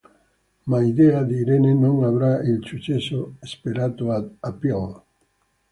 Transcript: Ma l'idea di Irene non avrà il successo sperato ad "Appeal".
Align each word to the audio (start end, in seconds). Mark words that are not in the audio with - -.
Ma 0.65 0.79
l'idea 0.79 1.21
di 1.21 1.35
Irene 1.35 1.75
non 1.75 2.03
avrà 2.03 2.41
il 2.41 2.65
successo 2.65 3.35
sperato 3.41 4.11
ad 4.11 4.35
"Appeal". 4.39 4.99